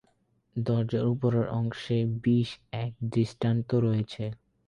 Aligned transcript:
দরজার 0.55 1.05
উপরের 1.07 1.45
অংশে 1.51 1.97
বিশ 2.23 2.49
এক 2.81 2.91
দৃষ্টান্ত 3.09 3.69
রয়েছে। 3.77 4.23